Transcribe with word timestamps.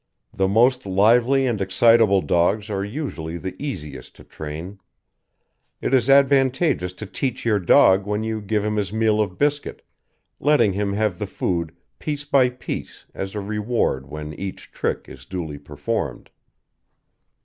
The 0.33 0.47
most 0.47 0.87
lively 0.87 1.45
and 1.45 1.61
excitable 1.61 2.23
dogs 2.23 2.71
are 2.71 2.83
usually 2.83 3.37
the 3.37 3.55
easiest 3.63 4.15
to 4.15 4.23
train. 4.23 4.79
It 5.79 5.93
is 5.93 6.09
advantageous 6.09 6.91
to 6.93 7.05
teach 7.05 7.45
your 7.45 7.59
dog 7.59 8.07
when 8.07 8.23
you 8.23 8.41
give 8.41 8.65
him 8.65 8.77
his 8.77 8.91
meal 8.91 9.21
of 9.21 9.37
biscuit, 9.37 9.85
letting 10.39 10.73
him 10.73 10.93
have 10.93 11.19
the 11.19 11.27
food 11.27 11.75
piece 11.99 12.25
by 12.25 12.49
piece 12.49 13.05
as 13.13 13.35
a 13.35 13.41
reward 13.41 14.07
when 14.09 14.33
each 14.33 14.71
trick 14.71 15.05
is 15.07 15.27
duly 15.27 15.59
performed. 15.59 16.31